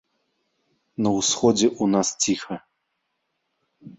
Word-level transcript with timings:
На 1.07 1.11
ўсходзе 1.17 1.67
ў 1.81 1.85
нас 1.95 2.07
ціха. 2.25 2.55